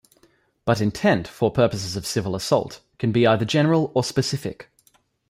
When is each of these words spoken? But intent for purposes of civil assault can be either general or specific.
But 0.65 0.81
intent 0.81 1.27
for 1.27 1.51
purposes 1.51 1.95
of 1.95 2.07
civil 2.07 2.35
assault 2.35 2.81
can 2.97 3.11
be 3.11 3.27
either 3.27 3.45
general 3.45 3.91
or 3.93 4.03
specific. 4.03 4.67